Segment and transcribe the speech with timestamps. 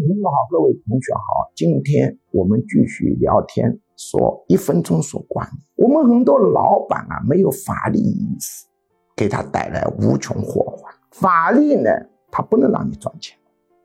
[0.00, 5.58] 位朋友好，各位同学好，今天我们继续聊天，说一分钟说管理。
[5.76, 8.64] 我们很多老板啊，没有法律意识，
[9.14, 10.90] 给他带来无穷祸患。
[11.10, 11.90] 法律呢，
[12.30, 13.36] 它不能让你赚钱，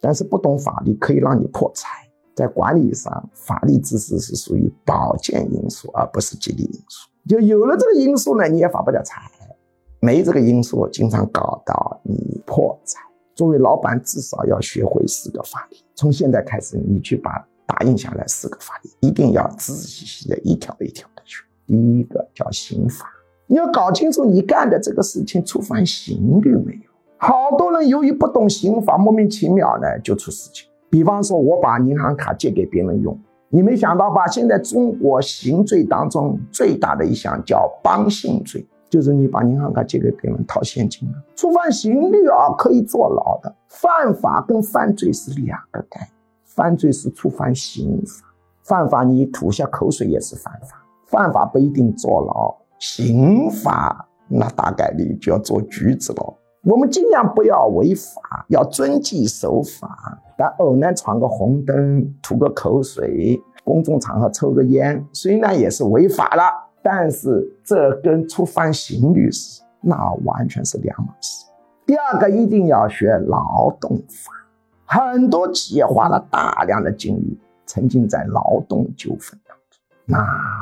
[0.00, 1.88] 但是不懂法律可以让你破财。
[2.34, 7.08] 在管理上，法律知识是属于保健因素，而不是激励因素。
[7.28, 9.20] 就有了这个因素呢，你也发不了财；
[10.00, 13.00] 没这个因素，经常搞到你破财。
[13.40, 15.76] 作为老板，至少要学会四个法律。
[15.94, 21.42] 从现在开始，你去把打印下来四个法律，一定要仔仔细细的一条一条的学。
[21.66, 23.06] 第一个叫刑法，
[23.46, 26.90] 你要搞清楚你干的这个事情触犯刑律没有。
[27.16, 30.68] 好多人由于不懂刑法，莫名其妙呢就出事情。
[30.90, 34.26] 比方说，我把银行卡借给别人用，你没想到吧？
[34.26, 38.66] 现在中国刑罪当中最大的一项叫帮信罪。
[38.90, 43.54] 就是你把银行卡借给别人套现金了，触犯刑律啊，可以坐牢的。
[43.68, 46.10] 犯法跟犯罪是两个概念，
[46.44, 48.26] 犯罪是触犯刑法，
[48.64, 56.36] 犯法你吐下口水也是犯法，犯法不一定坐牢，刑法那大概率就要坐局子了。
[56.64, 60.20] 我们尽量不要违法，要遵纪守法。
[60.36, 66.42] 但偶然闯个红灯，吐个口水，公众场合抽个烟，虽然也是违法了。
[66.82, 71.44] 但是这跟触犯刑律是那完全是两码事。
[71.86, 74.32] 第二个一定要学劳动法，
[74.84, 80.18] 很多企业花了大量的精力沉浸在劳动纠纷当中，那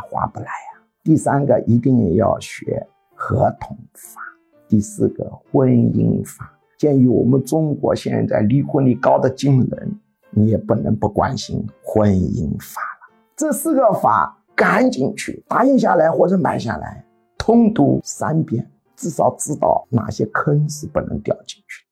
[0.08, 0.82] 划不来呀。
[1.04, 4.20] 第三个一定要学合同法，
[4.68, 6.50] 第四个婚姻法。
[6.78, 13.14] 鉴于我们中国现在离婚率高的惊人，你也不能不关心婚姻法了。
[13.36, 14.37] 这四个法。
[14.58, 17.04] 赶紧去打印下来或者买下来，
[17.38, 21.87] 通读三遍，至少知道哪些坑是不能掉进去。